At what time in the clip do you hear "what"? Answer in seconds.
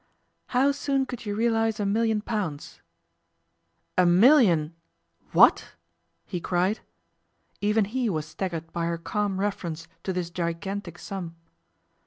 5.31-5.75